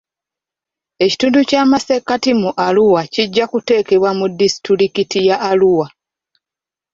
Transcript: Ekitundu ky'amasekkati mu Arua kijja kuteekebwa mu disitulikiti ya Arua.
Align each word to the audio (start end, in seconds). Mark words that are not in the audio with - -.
Ekitundu 1.05 1.39
ky'amasekkati 1.49 2.31
mu 2.41 2.49
Arua 2.65 3.01
kijja 3.13 3.45
kuteekebwa 3.51 4.09
mu 4.19 4.25
disitulikiti 4.39 5.19
ya 5.29 5.35
Arua. 5.49 5.87